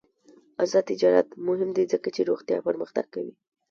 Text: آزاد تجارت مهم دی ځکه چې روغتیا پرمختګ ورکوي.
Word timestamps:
آزاد 0.63 0.83
تجارت 0.91 1.27
مهم 1.47 1.69
دی 1.75 1.83
ځکه 1.93 2.07
چې 2.15 2.21
روغتیا 2.29 2.57
پرمختګ 2.67 3.03
ورکوي. 3.07 3.33